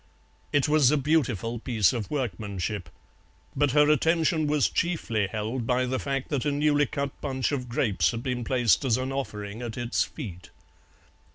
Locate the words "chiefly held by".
4.67-5.85